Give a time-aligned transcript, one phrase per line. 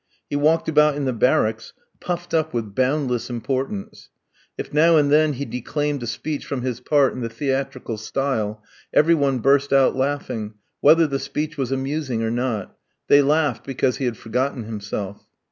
[0.31, 4.09] He walked about in the barracks puffed up with boundless importance.
[4.57, 8.63] If now and then he declaimed a speech from his part in the theatrical style,
[8.91, 12.75] every one burst out laughing, whether the speech was amusing or not;
[13.09, 15.23] they laughed because he had forgotten himself.